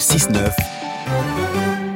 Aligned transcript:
6-9 0.00 0.50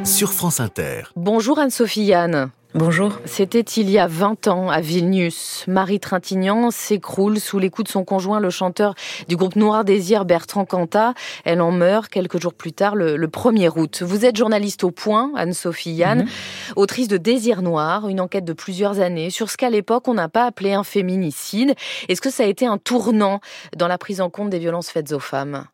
sur 0.04 0.34
France 0.34 0.60
Inter. 0.60 1.04
Bonjour 1.16 1.58
Anne-Sophie 1.58 2.04
Yann. 2.04 2.50
Bonjour. 2.74 3.12
C'était 3.24 3.60
il 3.60 3.88
y 3.88 3.98
a 3.98 4.06
20 4.06 4.46
ans 4.48 4.68
à 4.68 4.82
Vilnius. 4.82 5.64
Marie 5.68 6.00
Trintignant 6.00 6.70
s'écroule 6.70 7.40
sous 7.40 7.58
les 7.58 7.70
coups 7.70 7.86
de 7.86 7.92
son 7.92 8.04
conjoint, 8.04 8.40
le 8.40 8.50
chanteur 8.50 8.94
du 9.26 9.36
groupe 9.36 9.56
Noir 9.56 9.86
Désir, 9.86 10.26
Bertrand 10.26 10.66
Cantat. 10.66 11.14
Elle 11.46 11.62
en 11.62 11.72
meurt 11.72 12.10
quelques 12.10 12.38
jours 12.38 12.52
plus 12.52 12.72
tard, 12.74 12.94
le, 12.94 13.16
1er 13.26 13.70
août. 13.74 14.02
Vous 14.02 14.26
êtes 14.26 14.36
journaliste 14.36 14.84
au 14.84 14.90
point, 14.90 15.32
Anne-Sophie 15.34 15.92
Yann, 15.92 16.24
mhm. 16.24 16.28
autrice 16.76 17.08
de 17.08 17.16
Désir 17.16 17.62
Noir, 17.62 18.08
une 18.08 18.20
enquête 18.20 18.44
de 18.44 18.52
plusieurs 18.52 19.00
années 19.00 19.30
sur 19.30 19.50
ce 19.50 19.56
qu'à 19.56 19.70
l'époque 19.70 20.08
on 20.08 20.14
n'a 20.14 20.28
pas 20.28 20.44
appelé 20.44 20.74
un 20.74 20.84
féminicide. 20.84 21.74
Est-ce 22.10 22.20
que 22.20 22.30
ça 22.30 22.42
a 22.42 22.46
été 22.46 22.66
un 22.66 22.76
tournant 22.76 23.40
dans 23.74 23.88
la 23.88 23.96
prise 23.96 24.20
en 24.20 24.28
compte 24.28 24.50
des 24.50 24.58
violences 24.58 24.90
faites 24.90 25.12
aux 25.12 25.20
femmes? 25.20 25.64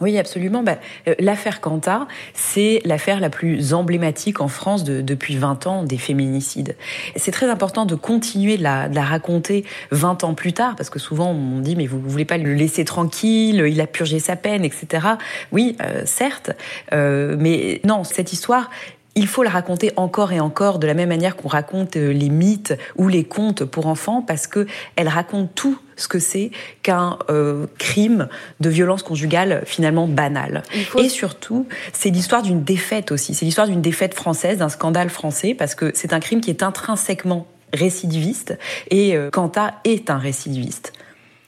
Oui, 0.00 0.18
absolument. 0.18 0.64
Euh, 0.66 1.14
l'affaire 1.18 1.60
Quanta, 1.60 2.08
c'est 2.32 2.80
l'affaire 2.86 3.20
la 3.20 3.28
plus 3.28 3.74
emblématique 3.74 4.40
en 4.40 4.48
France 4.48 4.84
depuis 4.84 5.36
20 5.36 5.66
ans 5.66 5.84
des 5.84 5.98
féminicides. 5.98 6.76
C'est 7.14 7.30
très 7.30 7.50
important 7.50 7.84
de 7.84 7.94
continuer 7.94 8.56
de 8.56 8.62
la, 8.62 8.88
raconter 9.02 9.66
20 9.90 10.24
ans 10.24 10.32
plus 10.32 10.54
tard, 10.54 10.76
parce 10.76 10.88
que 10.88 10.98
souvent 10.98 11.30
on 11.30 11.60
dit 11.60 11.76
mais 11.76 11.86
vous 11.86 11.98
ne 11.98 12.08
voulez 12.08 12.24
pas 12.24 12.38
le 12.38 12.54
laisser 12.54 12.86
tranquille, 12.86 13.64
il 13.68 13.80
a 13.82 13.86
purgé 13.86 14.18
sa 14.18 14.34
peine, 14.34 14.64
etc. 14.64 15.06
Oui, 15.52 15.76
euh, 15.82 16.02
certes, 16.06 16.52
euh, 16.94 17.36
mais 17.38 17.82
non, 17.84 18.02
cette 18.02 18.32
histoire, 18.32 18.70
il 19.14 19.26
faut 19.26 19.42
la 19.42 19.50
raconter 19.50 19.92
encore 19.96 20.32
et 20.32 20.40
encore 20.40 20.78
de 20.78 20.86
la 20.86 20.94
même 20.94 21.10
manière 21.10 21.36
qu'on 21.36 21.48
raconte 21.48 21.96
euh, 21.96 22.12
les 22.12 22.30
mythes 22.30 22.74
ou 22.96 23.08
les 23.08 23.24
contes 23.24 23.64
pour 23.64 23.86
enfants 23.86 24.22
parce 24.22 24.46
que 24.46 24.66
elle 24.96 25.08
raconte 25.08 25.54
tout 25.54 25.78
ce 26.02 26.08
que 26.08 26.18
c'est 26.18 26.50
qu'un 26.82 27.18
euh, 27.30 27.66
crime 27.78 28.28
de 28.60 28.68
violence 28.68 29.02
conjugale 29.02 29.62
finalement 29.66 30.06
banal. 30.06 30.62
Et 30.98 31.08
surtout, 31.08 31.66
c'est 31.92 32.10
l'histoire 32.10 32.42
d'une 32.42 32.62
défaite 32.62 33.12
aussi. 33.12 33.34
C'est 33.34 33.44
l'histoire 33.44 33.68
d'une 33.68 33.82
défaite 33.82 34.14
française, 34.14 34.58
d'un 34.58 34.68
scandale 34.68 35.10
français 35.10 35.54
parce 35.54 35.74
que 35.74 35.92
c'est 35.94 36.12
un 36.12 36.20
crime 36.20 36.40
qui 36.40 36.50
est 36.50 36.62
intrinsèquement 36.62 37.46
récidiviste 37.72 38.58
et 38.90 39.16
euh, 39.16 39.30
Quanta 39.30 39.74
est 39.84 40.10
un 40.10 40.18
récidiviste. 40.18 40.92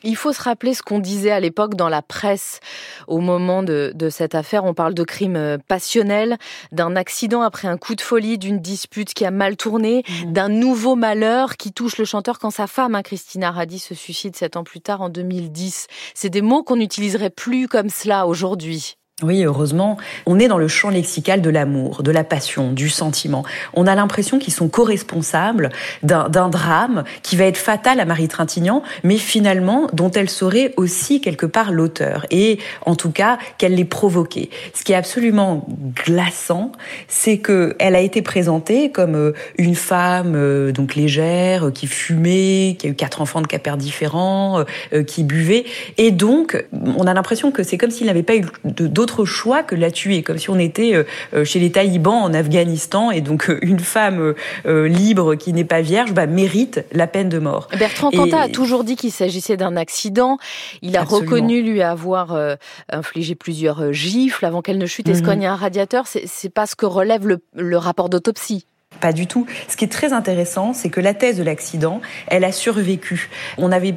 Il 0.04 0.16
faut 0.16 0.32
se 0.32 0.42
rappeler 0.42 0.74
ce 0.74 0.82
qu'on 0.82 0.98
disait 0.98 1.30
à 1.30 1.40
l'époque 1.40 1.74
dans 1.74 1.88
la 1.88 2.02
presse 2.02 2.60
au 3.06 3.18
moment 3.18 3.62
de, 3.62 3.92
cette 4.10 4.34
affaire. 4.34 4.64
On 4.64 4.74
parle 4.74 4.92
de 4.94 5.02
crime 5.02 5.36
euh, 5.36 5.56
passionnel, 5.66 6.36
d'un 6.72 6.94
accident 6.94 7.40
après 7.40 7.68
un 7.68 7.78
coup 7.78 7.94
de 7.94 8.02
folie, 8.02 8.36
d'une 8.36 8.60
dispute 8.60 9.14
qui 9.14 9.24
a 9.24 9.30
mal 9.30 9.56
tourné, 9.56 10.04
mmh. 10.06 10.32
d'un 10.32 10.48
nouveau 10.48 10.94
malheur 10.94 11.56
qui 11.56 11.72
touche 11.72 11.96
le 11.96 12.04
chanteur 12.04 12.38
quand 12.38 12.50
sa 12.50 12.66
femme, 12.66 12.94
hein, 12.94 13.02
Christina 13.02 13.50
Radi, 13.50 13.78
se 13.78 13.94
suicide 13.94 14.36
sept 14.36 14.56
ans 14.56 14.64
plus 14.64 14.80
tard 14.80 15.00
en 15.00 15.08
2010. 15.08 15.86
C'est 16.14 16.30
des 16.30 16.42
mots 16.42 16.62
qu'on 16.62 16.76
n'utiliserait 16.76 17.30
plus 17.30 17.66
comme 17.66 17.88
cela 17.88 18.26
aujourd'hui. 18.26 18.96
Oui, 19.22 19.44
heureusement, 19.44 19.96
on 20.26 20.40
est 20.40 20.48
dans 20.48 20.58
le 20.58 20.66
champ 20.66 20.90
lexical 20.90 21.40
de 21.40 21.48
l'amour, 21.48 22.02
de 22.02 22.10
la 22.10 22.24
passion, 22.24 22.72
du 22.72 22.88
sentiment. 22.88 23.44
On 23.72 23.86
a 23.86 23.94
l'impression 23.94 24.40
qu'ils 24.40 24.52
sont 24.52 24.66
co-responsables 24.66 25.70
d'un 26.02 26.48
drame 26.48 27.04
qui 27.22 27.36
va 27.36 27.44
être 27.44 27.56
fatal 27.56 28.00
à 28.00 28.06
Marie 28.06 28.26
Trintignant, 28.26 28.82
mais 29.04 29.16
finalement 29.16 29.86
dont 29.92 30.10
elle 30.10 30.28
serait 30.28 30.74
aussi 30.76 31.20
quelque 31.20 31.46
part 31.46 31.70
l'auteur, 31.70 32.26
et 32.32 32.58
en 32.86 32.96
tout 32.96 33.12
cas 33.12 33.38
qu'elle 33.56 33.76
l'ait 33.76 33.84
provoqué. 33.84 34.50
Ce 34.74 34.82
qui 34.82 34.90
est 34.90 34.96
absolument 34.96 35.64
glaçant, 36.04 36.72
c'est 37.06 37.38
que 37.38 37.76
elle 37.78 37.94
a 37.94 38.00
été 38.00 38.20
présentée 38.20 38.90
comme 38.90 39.14
euh, 39.14 39.32
une 39.58 39.76
femme 39.76 40.32
euh, 40.34 40.72
donc 40.72 40.96
légère, 40.96 41.70
qui 41.72 41.86
fumait, 41.86 42.74
qui 42.80 42.88
a 42.88 42.90
eu 42.90 42.94
quatre 42.94 43.20
enfants 43.20 43.42
de 43.42 43.46
père 43.46 43.76
différents, 43.76 44.64
euh, 44.92 45.04
qui 45.04 45.22
buvait, 45.22 45.66
et 45.98 46.10
donc 46.10 46.66
on 46.72 47.06
a 47.06 47.14
l'impression 47.14 47.52
que 47.52 47.62
c'est 47.62 47.78
comme 47.78 47.92
s'il 47.92 48.08
n'avait 48.08 48.24
pas 48.24 48.34
eu 48.34 48.44
d'autres 48.64 49.03
choix 49.24 49.62
que 49.62 49.74
la 49.74 49.90
tuer, 49.90 50.22
comme 50.22 50.38
si 50.38 50.50
on 50.50 50.58
était 50.58 50.94
euh, 50.94 51.04
euh, 51.34 51.44
chez 51.44 51.60
les 51.60 51.70
talibans 51.70 52.22
en 52.22 52.34
Afghanistan 52.34 53.10
et 53.10 53.20
donc 53.20 53.48
euh, 53.48 53.58
une 53.62 53.80
femme 53.80 54.34
libre 54.64 55.34
qui 55.34 55.52
n'est 55.52 55.64
pas 55.64 55.80
vierge 55.80 56.12
bah, 56.12 56.26
mérite 56.26 56.84
la 56.92 57.06
peine 57.06 57.28
de 57.28 57.38
mort. 57.38 57.68
Bertrand 57.78 58.10
Cantat 58.10 58.40
a 58.40 58.48
toujours 58.48 58.84
dit 58.84 58.96
qu'il 58.96 59.12
s'agissait 59.12 59.56
d'un 59.56 59.76
accident. 59.76 60.38
Il 60.82 60.96
a 60.96 61.02
reconnu 61.02 61.62
lui 61.62 61.82
avoir 61.82 62.36
infligé 62.88 63.34
plusieurs 63.34 63.92
gifles 63.92 64.44
avant 64.44 64.62
qu'elle 64.62 64.78
ne 64.78 64.86
chute 64.86 65.08
et 65.08 65.14
se 65.14 65.20
mhm. 65.20 65.26
cogne 65.26 65.46
un 65.46 65.56
radiateur. 65.56 66.06
C'est 66.06 66.52
pas 66.52 66.66
ce 66.66 66.74
que 66.76 66.86
relève 66.86 67.26
le, 67.26 67.38
le 67.54 67.76
rapport 67.76 68.08
d'autopsie. 68.08 68.66
Pas 69.00 69.12
du 69.12 69.26
tout. 69.26 69.46
Ce 69.68 69.76
qui 69.76 69.84
est 69.84 69.92
très 69.92 70.12
intéressant, 70.12 70.72
c'est 70.72 70.88
que 70.88 71.00
la 71.00 71.14
thèse 71.14 71.36
de 71.36 71.42
l'accident, 71.42 72.00
elle 72.28 72.44
a 72.44 72.52
survécu. 72.52 73.28
On 73.58 73.72
avait 73.72 73.94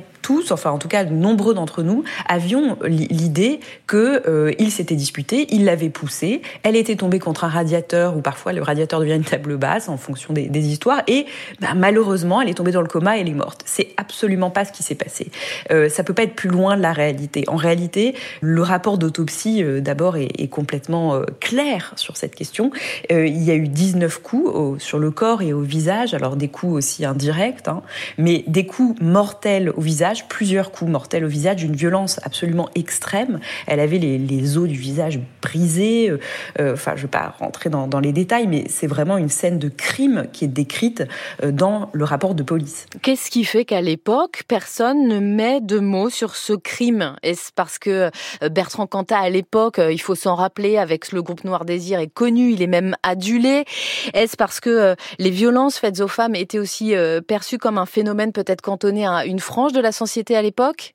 enfin 0.52 0.72
en 0.72 0.78
tout 0.78 0.88
cas 0.88 1.04
nombreux 1.04 1.54
d'entre 1.54 1.84
nous, 1.84 2.04
avions 2.28 2.78
l'idée 2.84 3.60
que 3.86 4.24
euh, 4.28 4.52
il 4.60 4.72
s'était 4.72 4.96
disputé, 4.96 5.48
il 5.52 5.66
l'avait 5.66 5.90
poussé, 5.90 6.42
elle 6.64 6.76
était 6.76 6.96
tombée 6.96 7.20
contre 7.20 7.44
un 7.44 7.50
radiateur 7.50 8.18
ou 8.18 8.22
parfois 8.22 8.54
le 8.54 8.62
radiateur 8.62 9.00
devient 9.00 9.16
une 9.16 9.24
table 9.24 9.58
basse 9.58 9.90
en 9.90 9.98
fonction 9.98 10.34
des, 10.34 10.68
histoires 10.68 11.02
et 11.08 11.26
bah, 11.62 11.70
malheureusement 11.76 12.42
elle 12.42 12.50
est 12.50 12.56
tombée 12.56 12.72
dans 12.72 12.82
le 12.82 12.88
coma 12.88 13.18
et 13.18 13.22
elle 13.22 13.30
est 13.30 13.34
morte. 13.34 13.62
C'est 13.66 13.90
absolument 13.98 14.50
pas 14.50 14.66
ce 14.66 14.72
qui 14.72 14.84
s'est 14.84 14.96
passé. 14.96 15.32
Euh, 15.72 15.90
ça 15.90 16.04
peut 16.04 16.14
pas 16.14 16.24
être 16.24 16.36
plus 16.36 16.50
loin 16.50 16.78
de 16.78 16.82
la 16.82 16.94
réalité. 16.94 17.44
En 17.48 17.56
réalité, 17.56 18.16
le 18.42 18.62
rapport 18.62 18.98
d'autopsie 18.98 19.64
euh, 19.64 19.82
d'abord 19.82 20.18
est, 20.18 20.48
complètement 20.50 21.16
euh, 21.16 21.24
clair 21.40 21.94
sur 21.98 22.18
cette 22.18 22.34
question. 22.34 22.72
il 23.10 23.44
y 23.44 23.52
a 23.52 23.56
eu 23.56 23.68
19 23.68 24.22
coups 24.22 24.82
sur 24.82 24.98
le 24.98 25.12
corps 25.12 25.42
et 25.42 25.54
au 25.54 25.62
visage, 25.62 26.14
alors 26.14 26.36
des 26.36 26.48
coups 26.48 26.74
aussi 26.74 27.06
indirects, 27.06 27.68
hein, 27.68 27.82
mais 28.18 28.44
des 28.48 28.66
coups 28.66 29.00
mortels 29.02 29.72
au 29.76 29.82
visage 29.82 30.17
plusieurs 30.26 30.72
coups 30.72 30.90
mortels 30.90 31.26
au 31.26 31.28
visage, 31.28 31.58
d'une 31.58 31.76
violence 31.76 32.20
absolument 32.24 32.70
extrême. 32.76 33.40
Elle 33.66 33.80
avait 33.80 33.98
les, 33.98 34.58
os 34.58 34.68
du 34.68 34.78
visage 34.78 35.20
brisés. 35.42 36.10
Euh, 36.10 36.20
euh, 36.60 36.74
enfin, 36.74 36.92
je 36.96 37.02
ne 37.02 37.02
vais 37.04 37.08
pas 37.10 37.36
rentrer 37.40 37.70
dans, 37.70 38.00
les 38.00 38.12
détails, 38.12 38.48
mais 38.48 38.66
c'est 38.70 38.88
vraiment 38.88 39.18
une 39.18 39.30
scène 39.30 39.60
de 39.60 39.70
crime 39.70 40.28
qui 40.32 40.46
est 40.46 40.50
décrite 40.50 41.04
euh, 41.44 41.52
dans 41.52 41.90
le 41.94 42.04
rapport 42.04 42.36
de 42.36 42.44
police. 42.44 42.86
Qu'est-ce 43.02 43.32
qui 43.32 43.44
fait 43.44 43.66
qu'à 43.66 43.82
l'époque, 43.82 44.44
personne 44.48 45.08
ne 45.08 45.20
met 45.20 45.62
de 45.62 45.80
mots 45.80 46.10
sur 46.10 46.36
ce 46.36 46.54
crime? 46.54 47.16
Est-ce 47.24 47.52
parce 47.56 47.80
que 47.80 48.12
Bertrand 48.50 48.88
Cantat, 48.88 49.20
à 49.20 49.30
l'époque, 49.30 49.80
il 49.90 50.00
faut 50.00 50.16
s'en 50.16 50.36
rappeler, 50.36 50.78
avec 50.78 51.12
le 51.12 51.22
groupe 51.22 51.44
Noir 51.44 51.66
Désir, 51.66 52.00
est 52.00 52.08
connu, 52.08 52.52
il 52.52 52.62
est 52.62 52.68
même 52.68 52.96
adulé? 53.04 53.66
Est-ce 54.14 54.38
parce 54.38 54.60
que 54.60 54.96
les 55.20 55.30
violences 55.30 55.78
faites 55.78 56.00
aux 56.00 56.08
femmes 56.08 56.36
étaient 56.36 56.60
aussi 56.60 56.94
perçues 57.28 57.58
comme 57.58 57.78
un 57.78 57.86
phénomène 57.86 58.32
peut-être 58.32 58.62
cantonné 58.62 59.08
à 59.08 59.26
une 59.26 59.40
frange 59.40 59.74
de 59.74 59.82
la 59.82 59.92
société 59.92 60.07
à 60.36 60.42
l'époque 60.42 60.94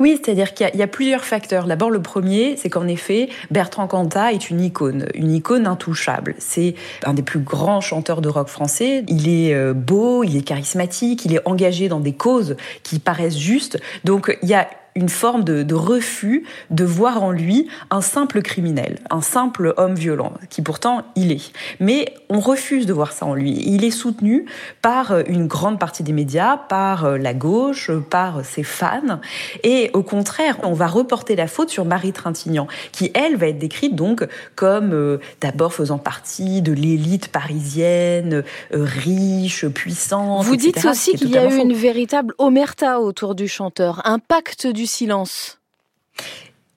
oui, 0.00 0.18
c'est-à-dire 0.20 0.54
qu'il 0.54 0.70
y, 0.74 0.82
a 0.82 0.86
plusieurs 0.88 1.24
facteurs. 1.24 1.66
D'abord, 1.66 1.90
le 1.90 2.02
premier, 2.02 2.56
c'est 2.56 2.68
qu'en 2.68 2.88
effet, 2.88 3.28
Bertrand 3.52 3.86
Cantat 3.86 4.32
est 4.32 4.50
une 4.50 4.60
icône, 4.60 5.06
une 5.14 5.32
icône 5.32 5.68
intouchable. 5.68 6.34
C'est 6.38 6.74
un 7.04 7.14
des 7.14 7.22
plus 7.22 7.38
grands 7.38 7.80
chanteurs 7.80 8.22
de 8.22 8.28
rock 8.28 8.48
français. 8.48 9.04
Il 9.06 9.28
est 9.28 9.54
euh, 9.54 9.72
beau, 9.72 10.24
il 10.24 10.36
est 10.36 10.42
charismatique, 10.42 11.24
il 11.24 11.34
est 11.34 11.46
engagé 11.46 11.88
dans 11.88 12.00
des 12.00 12.12
causes 12.12 12.56
qui 12.82 12.98
paraissent 12.98 13.38
justes. 13.38 13.80
Donc, 14.02 14.36
il 14.42 14.48
y 14.48 14.54
a 14.54 14.68
une 14.94 15.08
forme 15.08 15.44
de, 15.44 15.74
refus 15.74 16.44
de 16.70 16.84
voir 16.84 17.22
en 17.22 17.30
lui 17.30 17.68
un 17.90 18.00
simple 18.00 18.42
criminel, 18.42 18.98
un 19.10 19.22
simple 19.22 19.74
homme 19.76 19.94
violent, 19.94 20.32
qui 20.50 20.62
pourtant 20.62 21.02
il 21.16 21.32
est. 21.32 21.52
Mais 21.80 22.14
on 22.28 22.40
refuse 22.40 22.86
de 22.86 22.92
voir 22.92 23.12
ça 23.12 23.26
en 23.26 23.34
lui. 23.34 23.62
Il 23.66 23.84
est 23.84 23.90
soutenu 23.90 24.46
par 24.82 25.18
une 25.26 25.46
grande 25.46 25.78
partie 25.78 26.02
des 26.02 26.12
médias, 26.12 26.56
par 26.56 27.18
la 27.18 27.34
gauche, 27.34 27.90
par 28.10 28.44
ses 28.44 28.62
fans, 28.62 29.20
et 29.62 29.90
au 29.94 30.02
contraire, 30.02 30.58
on 30.62 30.72
va 30.72 30.86
reporter 30.86 31.36
la 31.36 31.46
faute 31.46 31.70
sur 31.70 31.84
Marie 31.84 32.12
Trintignant, 32.12 32.66
qui 32.92 33.10
elle 33.14 33.36
va 33.36 33.48
être 33.48 33.58
décrite 33.58 33.94
donc 33.94 34.26
comme 34.54 34.92
euh, 34.92 35.18
d'abord 35.40 35.72
faisant 35.72 35.98
partie 35.98 36.62
de 36.62 36.72
l'élite 36.72 37.28
parisienne, 37.28 38.44
euh, 38.74 38.84
riche, 38.84 39.66
puissante. 39.66 40.44
Vous 40.44 40.56
dites 40.56 40.84
aussi 40.84 41.14
qu'il 41.14 41.30
y 41.30 41.38
a 41.38 41.48
eu 41.48 41.58
une 41.58 41.72
véritable 41.72 42.34
omerta 42.38 43.00
autour 43.00 43.34
du 43.34 43.48
chanteur, 43.48 44.02
un 44.04 44.18
pacte 44.18 44.66
du 44.66 44.81
silence 44.86 45.58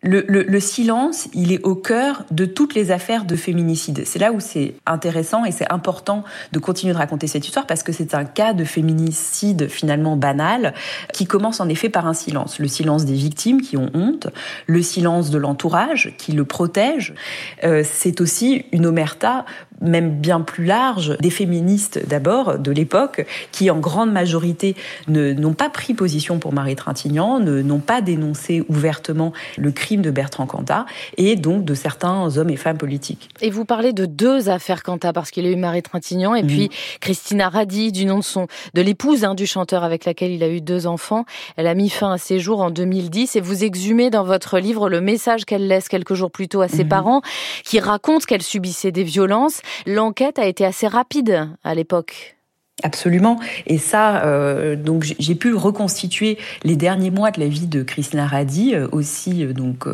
le, 0.08 0.60
silence, 0.60 1.28
il 1.34 1.52
est 1.52 1.64
au 1.66 1.74
cœur 1.74 2.26
de 2.30 2.46
toutes 2.46 2.76
les 2.76 2.92
affaires 2.92 3.26
de 3.26 3.36
féminicide. 3.36 4.04
C'est 4.06 4.20
là 4.20 4.32
où 4.32 4.40
c'est 4.40 4.76
intéressant 4.86 5.46
et 5.46 5.52
c'est 5.52 5.72
important 5.72 6.24
de 6.52 6.60
continuer 6.60 6.94
de 6.94 6.98
raconter 6.98 7.26
cette 7.26 7.46
histoire 7.46 7.66
parce 7.66 7.82
que 7.82 7.92
c'est 7.92 8.14
un 8.14 8.24
cas 8.24 8.54
de 8.54 8.64
féminicide 8.64 9.68
finalement 9.68 10.16
banal 10.16 10.76
qui 11.12 11.26
commence 11.26 11.60
en 11.60 11.70
effet 11.70 11.90
par 11.90 12.06
un 12.06 12.14
silence. 12.14 12.60
Le 12.60 12.68
silence 12.68 13.06
des 13.06 13.16
victimes 13.16 13.62
qui 13.62 13.78
ont 13.78 13.90
honte, 13.96 14.28
le 14.68 14.84
silence 14.84 15.32
de 15.32 15.40
l'entourage 15.40 16.14
qui 16.20 16.34
le 16.34 16.46
protège. 16.46 17.16
Euh, 17.64 17.84
c'est 17.84 18.22
aussi 18.22 18.66
une 18.72 18.86
omerta 18.86 19.46
même 19.82 20.12
bien 20.12 20.42
plus 20.42 20.66
large, 20.66 21.18
des 21.20 21.30
féministes 21.30 22.00
d'abord 22.08 22.58
de 22.60 22.72
l'époque, 22.72 23.26
qui 23.52 23.70
en 23.70 23.80
grande 23.80 24.12
majorité 24.12 24.76
n'ont 25.08 25.54
pas 25.54 25.70
pris 25.70 25.94
position 25.94 26.40
pour 26.40 26.54
Marie 26.54 26.76
Trintignant, 26.76 27.40
n'ont 27.40 27.80
pas 27.80 28.02
dénoncé 28.02 28.64
ouvertement 28.70 29.34
le 29.58 29.72
crime 29.72 30.02
de 30.02 30.12
Bertrand 30.12 30.46
Cantat, 30.46 30.86
et 31.18 31.36
donc 31.36 31.66
de 31.66 31.74
certains 31.74 32.38
hommes 32.38 32.50
et 32.50 32.58
femmes 32.58 32.78
politiques. 32.78 33.30
Et 33.42 33.50
vous 33.50 33.66
parlez 33.66 33.94
de 33.94 34.06
deux 34.06 34.50
affaires 34.50 34.84
Cantat, 34.84 35.14
parce 35.14 35.32
qu'il 35.32 35.46
y 35.46 35.50
a 35.50 35.52
eu 35.52 35.56
Marie 35.56 35.84
Trintignant 35.84 36.36
et 36.36 36.44
mhm. 36.44 36.48
puis 36.48 36.70
Christina 37.00 37.50
Radi, 37.50 37.92
du 37.92 38.06
nom 38.06 38.20
de 38.20 38.24
son 38.24 38.48
de 38.74 38.82
l'épouse 38.82 39.24
hein, 39.24 39.36
du 39.36 39.46
chanteur 39.46 39.84
avec 39.84 40.06
laquelle 40.06 40.32
il 40.32 40.44
a 40.44 40.50
eu 40.50 40.62
deux 40.62 40.88
enfants. 40.88 41.26
Elle 41.58 41.68
a 41.68 41.74
mis 41.74 41.90
fin 41.90 42.14
à 42.14 42.18
ses 42.18 42.40
jours 42.40 42.62
en 42.62 42.72
2010, 42.72 43.36
et 43.36 43.42
vous 43.42 43.64
exhumez 43.64 44.10
dans 44.10 44.24
votre 44.24 44.60
livre 44.60 44.90
le 44.90 45.02
message 45.02 45.46
qu'elle 45.46 45.68
laisse 45.68 45.90
quelques 45.90 46.14
jours 46.14 46.32
plus 46.32 46.48
tôt 46.48 46.62
à 46.62 46.68
ses 46.68 46.84
mhm. 46.84 46.90
parents, 46.90 47.22
qui 47.64 47.80
raconte 47.80 48.26
qu'elle 48.26 48.44
subissait 48.44 48.92
des 48.92 49.04
violences. 49.04 49.62
L'enquête 49.86 50.40
a 50.40 50.46
été 50.46 50.66
assez 50.66 50.88
rapide 50.88 51.50
à 51.64 51.76
l'époque. 51.76 52.36
Absolument. 52.84 53.40
Et 53.68 53.78
ça, 53.78 54.26
euh, 54.26 54.76
donc 54.76 55.16
j'ai 55.18 55.36
pu 55.36 55.54
reconstituer 55.54 56.38
les 56.66 56.76
derniers 56.76 57.10
mois 57.10 57.32
de 57.32 57.40
la 57.40 57.48
vie 57.48 57.68
de 57.68 57.84
Christina 57.84 58.28
Radi 58.28 58.76
euh, 58.76 58.90
aussi, 58.92 59.46
euh, 59.46 59.54
donc 59.54 59.88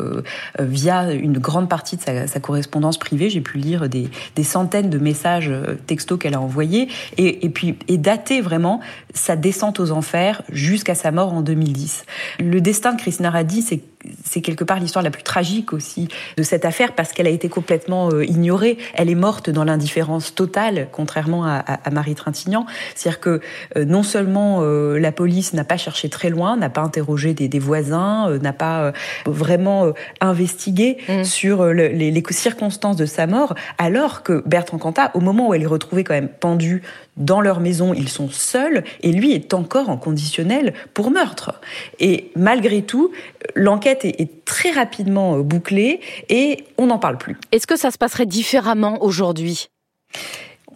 via 0.58 1.12
une 1.12 1.38
grande 1.38 1.68
partie 1.68 1.96
de 1.96 2.02
sa, 2.02 2.40
correspondance 2.40 2.98
privée. 2.98 3.30
J'ai 3.30 3.40
pu 3.40 3.58
lire 3.58 3.88
des, 3.88 4.10
centaines 4.42 4.90
de 4.90 4.98
messages 4.98 5.52
textos 5.86 6.18
qu'elle 6.18 6.34
a 6.34 6.40
envoyés 6.40 6.88
et, 7.18 7.46
et 7.46 7.50
puis 7.50 7.76
et 7.86 7.98
dater 7.98 8.40
vraiment 8.40 8.80
sa 9.14 9.36
descente 9.36 9.78
aux 9.78 9.92
enfers 9.92 10.42
jusqu'à 10.50 10.96
sa 10.96 11.12
mort 11.12 11.32
en 11.32 11.40
2010. 11.42 12.04
Le 12.40 12.60
destin 12.60 12.94
de 12.94 13.00
Christina 13.00 13.30
Radi, 13.30 13.62
c'est 13.62 13.80
c'est 14.24 14.40
quelque 14.40 14.64
part 14.64 14.80
l'histoire 14.80 15.02
la 15.02 15.10
plus 15.10 15.22
tragique 15.22 15.72
aussi 15.72 16.08
de 16.36 16.42
cette 16.42 16.64
affaire 16.64 16.94
parce 16.94 17.12
qu'elle 17.12 17.26
a 17.26 17.30
été 17.30 17.48
complètement 17.48 18.10
euh, 18.10 18.24
ignorée. 18.24 18.78
Elle 18.94 19.10
est 19.10 19.14
morte 19.14 19.50
dans 19.50 19.64
l'indifférence 19.64 20.34
totale, 20.34 20.88
contrairement 20.92 21.44
à, 21.44 21.62
Marie 21.90 22.14
Trintignant. 22.14 22.66
C'est-à-dire 22.94 23.20
que 23.20 23.40
euh, 23.76 23.84
non 23.84 24.02
seulement 24.02 24.60
euh, 24.62 24.98
la 24.98 25.12
police 25.12 25.52
n'a 25.52 25.64
pas 25.64 25.76
cherché 25.76 26.08
très 26.08 26.30
loin, 26.30 26.56
n'a 26.56 26.70
pas 26.70 26.80
interrogé 26.80 27.34
des, 27.34 27.58
voisins, 27.58 28.30
n'a 28.38 28.52
pas 28.52 28.92
vraiment 29.26 29.92
investigué 30.20 30.98
mm. 31.08 31.24
sur 31.24 31.66
les, 31.66 32.10
les, 32.10 32.22
circonstances 32.30 32.96
de 32.96 33.06
sa 33.06 33.26
mort, 33.26 33.54
alors 33.78 34.22
que 34.22 34.42
Bertrand 34.46 34.78
Cantat, 34.78 35.10
au 35.14 35.20
moment 35.20 35.48
où 35.48 35.54
elle 35.54 35.62
est 35.62 35.66
retrouvée 35.66 36.02
quand 36.02 36.14
même 36.14 36.28
pendue 36.28 36.82
dans 37.16 37.40
leur 37.40 37.60
maison, 37.60 37.92
ils 37.92 38.08
sont 38.08 38.30
seuls, 38.30 38.84
et 39.02 39.12
lui 39.12 39.32
est 39.32 39.52
encore 39.52 39.90
en 39.90 39.98
conditionnel 39.98 40.72
pour 40.94 41.10
meurtre. 41.10 41.60
Et 42.00 42.30
malgré 42.36 42.82
tout, 42.82 43.12
l'enquête 43.54 43.91
est, 44.04 44.44
très 44.44 44.70
rapidement 44.70 45.36
euh, 45.36 45.42
bouclée 45.42 46.00
et 46.28 46.64
on 46.78 46.86
n'en 46.86 46.98
parle 46.98 47.18
plus. 47.18 47.36
Est-ce 47.52 47.66
que 47.66 47.76
ça 47.76 47.90
se 47.90 47.98
passerait 47.98 48.26
différemment 48.26 49.02
aujourd'hui? 49.02 49.68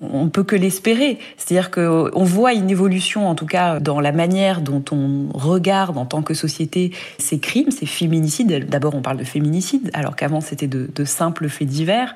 On 0.00 0.28
peut 0.28 0.44
que 0.44 0.56
l'espérer. 0.56 1.18
C'est-à-dire 1.36 1.70
qu'on 1.70 2.24
voit 2.24 2.52
une 2.52 2.70
évolution, 2.70 3.28
en 3.28 3.34
tout 3.34 3.46
cas, 3.46 3.80
dans 3.80 4.00
la 4.00 4.12
manière 4.12 4.60
dont 4.60 4.84
on 4.92 5.28
regarde 5.32 5.98
en 5.98 6.06
tant 6.06 6.22
que 6.22 6.34
société 6.34 6.92
ces 7.18 7.38
crimes, 7.38 7.70
ces 7.70 7.86
féminicides. 7.86 8.68
D'abord, 8.68 8.94
on 8.94 9.02
parle 9.02 9.18
de 9.18 9.24
féminicide, 9.24 9.90
alors 9.94 10.16
qu'avant, 10.16 10.40
c'était 10.40 10.66
de, 10.66 10.90
de 10.94 11.04
simples 11.04 11.48
faits 11.48 11.68
divers. 11.68 12.14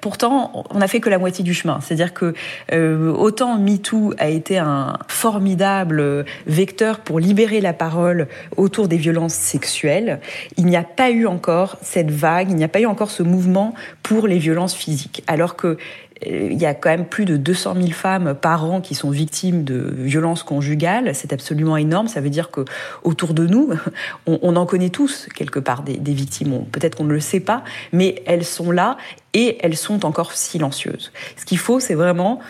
Pourtant, 0.00 0.64
on 0.70 0.78
n'a 0.78 0.88
fait 0.88 1.00
que 1.00 1.10
la 1.10 1.18
moitié 1.18 1.44
du 1.44 1.52
chemin. 1.52 1.80
C'est-à-dire 1.82 2.14
que 2.14 2.34
euh, 2.72 3.12
autant 3.12 3.58
MeToo 3.58 4.14
a 4.18 4.28
été 4.28 4.58
un 4.58 4.94
formidable 5.08 6.24
vecteur 6.46 7.00
pour 7.00 7.20
libérer 7.20 7.60
la 7.60 7.72
parole 7.72 8.28
autour 8.56 8.88
des 8.88 8.96
violences 8.96 9.34
sexuelles, 9.34 10.20
il 10.56 10.66
n'y 10.66 10.76
a 10.76 10.84
pas 10.84 11.10
eu 11.10 11.26
encore 11.26 11.76
cette 11.82 12.10
vague, 12.10 12.50
il 12.50 12.56
n'y 12.56 12.64
a 12.64 12.68
pas 12.68 12.80
eu 12.80 12.86
encore 12.86 13.10
ce 13.10 13.22
mouvement 13.22 13.74
pour 14.02 14.26
les 14.26 14.38
violences 14.38 14.74
physiques. 14.74 15.22
Alors 15.26 15.54
que 15.56 15.66
euh, 15.66 15.76
il 16.26 16.60
y 16.60 16.66
a 16.66 16.74
quand 16.74 16.90
même 16.90 17.06
plus 17.06 17.24
de 17.24 17.36
200 17.36 17.74
000 17.76 17.88
femmes 17.90 18.34
par 18.34 18.64
an 18.64 18.80
qui 18.80 18.94
sont 18.94 19.10
victimes 19.10 19.64
de 19.64 19.92
violences 19.96 20.42
conjugales. 20.42 21.14
C'est 21.14 21.32
absolument 21.32 21.76
énorme. 21.76 22.08
Ça 22.08 22.20
veut 22.20 22.30
dire 22.30 22.50
que 22.50 22.64
autour 23.02 23.32
de 23.32 23.46
nous, 23.46 23.70
on, 24.26 24.56
en 24.56 24.66
connaît 24.66 24.90
tous 24.90 25.28
quelque 25.34 25.58
part 25.58 25.82
des, 25.82 25.96
des 25.96 26.12
victimes. 26.12 26.64
Peut-être 26.66 26.96
qu'on 26.96 27.04
ne 27.04 27.12
le 27.12 27.20
sait 27.20 27.40
pas, 27.40 27.64
mais 27.92 28.22
elles 28.26 28.44
sont 28.44 28.70
là 28.70 28.96
et 29.32 29.58
elles 29.60 29.76
sont 29.76 30.04
encore 30.04 30.32
silencieuses. 30.32 31.12
Ce 31.36 31.44
qu'il 31.44 31.58
faut, 31.58 31.80
c'est 31.80 31.94
vraiment 31.94 32.40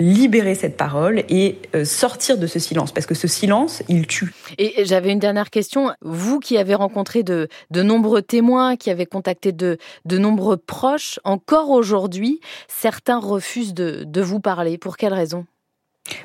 libérer 0.00 0.54
cette 0.54 0.76
parole 0.76 1.24
et 1.28 1.58
euh, 1.74 1.84
sortir 1.84 2.38
de 2.38 2.46
ce 2.46 2.58
silence, 2.58 2.92
parce 2.92 3.06
que 3.06 3.14
ce 3.14 3.28
silence, 3.28 3.82
il 3.88 4.06
tue. 4.06 4.32
Et 4.58 4.84
j'avais 4.84 5.12
une 5.12 5.18
dernière 5.18 5.50
question. 5.50 5.92
Vous 6.00 6.40
qui 6.40 6.58
avez 6.58 6.74
rencontré 6.74 7.22
de, 7.22 7.48
de 7.70 7.82
nombreux 7.82 8.22
témoins, 8.22 8.76
qui 8.76 8.90
avez 8.90 9.06
contacté 9.06 9.52
de, 9.52 9.78
de 10.04 10.18
nombreux 10.18 10.56
proches, 10.56 11.20
encore 11.24 11.70
aujourd'hui, 11.70 12.40
certains 12.68 13.18
refusent 13.18 13.74
de, 13.74 14.04
de 14.04 14.20
vous 14.20 14.40
parler. 14.40 14.78
Pour 14.78 14.96
quelle 14.96 15.14
raison? 15.14 15.46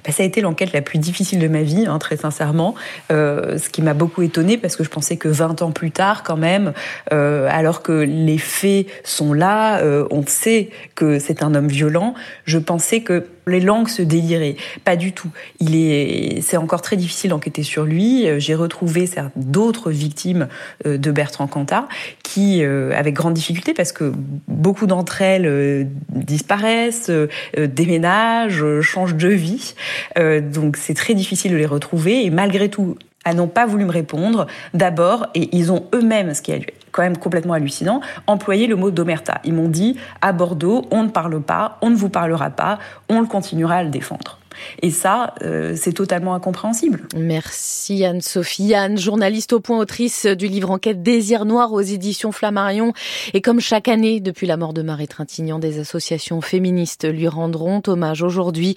Bah, 0.03 0.11
ça 0.11 0.23
a 0.23 0.25
été 0.25 0.41
l'enquête 0.41 0.73
la 0.73 0.81
plus 0.81 0.97
difficile 0.97 1.39
de 1.39 1.47
ma 1.47 1.61
vie, 1.61 1.85
hein, 1.87 1.99
très 1.99 2.17
sincèrement. 2.17 2.75
Euh, 3.11 3.57
ce 3.57 3.69
qui 3.69 3.81
m'a 3.81 3.93
beaucoup 3.93 4.23
étonnée 4.23 4.57
parce 4.57 4.75
que 4.75 4.83
je 4.83 4.89
pensais 4.89 5.17
que 5.17 5.27
20 5.27 5.61
ans 5.61 5.71
plus 5.71 5.91
tard, 5.91 6.23
quand 6.23 6.37
même, 6.37 6.73
euh, 7.13 7.47
alors 7.51 7.83
que 7.83 7.91
les 7.91 8.39
faits 8.39 8.87
sont 9.03 9.33
là, 9.33 9.79
euh, 9.81 10.07
on 10.09 10.25
sait 10.25 10.69
que 10.95 11.19
c'est 11.19 11.43
un 11.43 11.53
homme 11.53 11.67
violent, 11.67 12.15
je 12.45 12.57
pensais 12.57 13.01
que 13.01 13.27
les 13.47 13.59
langues 13.59 13.89
se 13.89 14.01
déliraient. 14.01 14.55
Pas 14.83 14.95
du 14.95 15.13
tout. 15.13 15.29
Il 15.59 15.75
est, 15.75 16.41
c'est 16.41 16.57
encore 16.57 16.81
très 16.81 16.97
difficile 16.97 17.31
d'enquêter 17.31 17.63
sur 17.63 17.83
lui. 17.83 18.27
J'ai 18.39 18.55
retrouvé 18.55 19.07
d'autres 19.35 19.91
victimes 19.91 20.47
euh, 20.85 20.97
de 20.97 21.11
Bertrand 21.11 21.47
Cantat 21.47 21.87
qui, 22.23 22.63
euh, 22.63 22.91
avec 22.95 23.13
grande 23.13 23.33
difficulté, 23.33 23.73
parce 23.73 23.91
que 23.91 24.13
beaucoup 24.47 24.87
d'entre 24.87 25.21
elles 25.21 25.45
euh, 25.45 25.83
disparaissent, 26.09 27.11
déménagent, 27.57 28.81
changent 28.81 29.15
de 29.15 29.29
vie. 29.29 29.75
Donc 30.17 30.77
c'est 30.77 30.93
très 30.93 31.13
difficile 31.13 31.51
de 31.51 31.57
les 31.57 31.65
retrouver. 31.65 32.25
Et 32.25 32.29
malgré 32.29 32.69
tout, 32.69 32.97
n'ont 33.35 33.47
pas 33.47 33.65
voulu 33.65 33.85
me 33.85 33.91
répondre 33.91 34.47
d'abord 34.73 35.27
et 35.35 35.55
ils 35.55 35.71
ont 35.71 35.85
eux-mêmes, 35.93 36.33
ce 36.33 36.41
qui 36.41 36.51
est 36.51 36.73
quand 36.91 37.03
même 37.03 37.17
complètement 37.17 37.53
hallucinant, 37.53 38.01
employé 38.25 38.67
le 38.67 38.75
mot 38.75 38.91
d'omerta. 38.91 39.39
Ils 39.43 39.53
m'ont 39.53 39.69
dit 39.69 39.97
à 40.21 40.33
Bordeaux, 40.33 40.85
on 40.91 41.03
ne 41.03 41.09
parle 41.09 41.41
pas, 41.41 41.77
on 41.81 41.89
ne 41.89 41.95
vous 41.95 42.09
parlera 42.09 42.49
pas, 42.49 42.79
on 43.09 43.21
le 43.21 43.27
continuera 43.27 43.75
à 43.75 43.83
le 43.83 43.89
défendre. 43.89 44.39
Et 44.81 44.91
ça, 44.91 45.35
euh, 45.43 45.75
c'est 45.75 45.93
totalement 45.93 46.33
incompréhensible. 46.33 47.07
Merci 47.15 48.03
Anne-Sophie. 48.03 48.73
Anne, 48.73 48.97
journaliste 48.97 49.53
au 49.53 49.59
point, 49.59 49.77
autrice 49.77 50.25
du 50.25 50.47
livre 50.47 50.71
Enquête 50.71 51.03
Désir 51.03 51.45
Noir 51.45 51.73
aux 51.73 51.81
éditions 51.81 52.31
Flammarion. 52.31 52.93
Et 53.33 53.41
comme 53.41 53.59
chaque 53.59 53.87
année, 53.87 54.19
depuis 54.19 54.47
la 54.47 54.57
mort 54.57 54.73
de 54.73 54.81
Marie 54.81 55.07
Trintignant, 55.07 55.59
des 55.59 55.79
associations 55.79 56.41
féministes 56.41 57.07
lui 57.07 57.27
rendront 57.27 57.81
hommage 57.87 58.23
aujourd'hui 58.23 58.75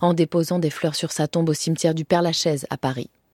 en 0.00 0.14
déposant 0.14 0.58
des 0.58 0.70
fleurs 0.70 0.94
sur 0.94 1.12
sa 1.12 1.28
tombe 1.28 1.48
au 1.48 1.54
cimetière 1.54 1.94
du 1.94 2.04
Père-Lachaise 2.04 2.66
à 2.70 2.76
Paris. 2.76 3.08